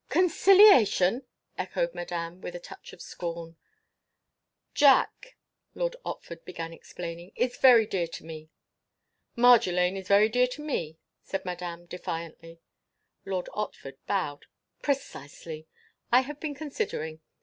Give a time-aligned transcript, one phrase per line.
[0.09, 1.27] "Conciliation!"
[1.59, 3.55] echoed Madame, with a touch of scorn.
[4.73, 5.37] "Jack,"
[5.75, 8.49] Lord Otford began explaining, "is very dear to me."
[9.37, 12.61] "Marjolaine is very dear to me," said Madame, defiantly.
[13.27, 14.47] Lord Otford bowed.
[14.81, 15.67] "Precisely.
[16.11, 17.21] I have been considering.